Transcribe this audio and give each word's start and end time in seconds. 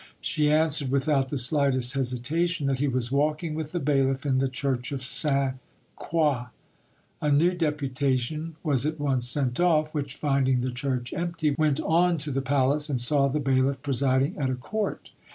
She 0.19 0.51
answered 0.51 0.89
without 0.89 1.29
the 1.29 1.37
slightest 1.37 1.93
hesitation 1.93 2.65
that 2.65 2.79
he 2.79 2.87
was 2.87 3.11
walking 3.11 3.53
with 3.53 3.71
the 3.71 3.79
bailiff 3.79 4.25
in 4.25 4.39
the 4.39 4.49
church 4.49 4.91
of 4.91 5.03
Sainte 5.03 5.59
Croix. 5.95 6.47
A 7.21 7.31
new 7.31 7.53
deputation 7.53 8.55
was 8.63 8.83
at 8.83 8.99
once 8.99 9.29
sent 9.29 9.59
off, 9.59 9.93
which 9.93 10.15
finding 10.15 10.61
the 10.61 10.71
church 10.71 11.13
empty, 11.13 11.51
went 11.55 11.79
on 11.81 12.17
to 12.17 12.31
the 12.31 12.41
palace, 12.41 12.89
and 12.89 12.99
saw 12.99 13.27
the 13.27 13.39
bailiff 13.39 13.79
presiding 13.83 14.35
at 14.39 14.49
a 14.49 14.55
court. 14.55 15.11